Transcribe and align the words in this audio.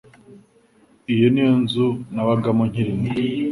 Iyi 1.11 1.25
niyo 1.31 1.53
nzu 1.63 1.87
nabagamo 2.15 2.63
nkiri 2.69 2.91
muto. 2.99 3.19